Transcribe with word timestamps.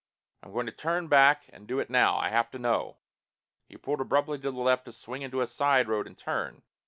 I'm 0.41 0.51
going 0.51 0.65
to 0.65 0.71
turn 0.71 1.09
back 1.09 1.47
and 1.53 1.67
do 1.67 1.79
it 1.79 1.87
now. 1.91 2.17
I 2.17 2.29
have 2.29 2.49
to 2.49 2.57
know!" 2.57 2.97
He 3.69 3.77
pulled 3.77 4.01
abruptly 4.01 4.39
to 4.39 4.49
the 4.49 4.57
left 4.59 4.85
to 4.85 4.91
swing 4.93 5.21
into 5.21 5.41
a 5.41 5.47
side 5.47 5.87
road 5.87 6.07
and 6.07 6.17
turn. 6.17 6.63